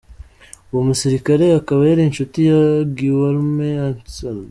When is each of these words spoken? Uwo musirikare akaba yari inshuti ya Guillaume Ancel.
Uwo 0.71 0.81
musirikare 0.89 1.45
akaba 1.59 1.81
yari 1.89 2.01
inshuti 2.05 2.37
ya 2.49 2.59
Guillaume 2.95 3.67
Ancel. 3.87 4.37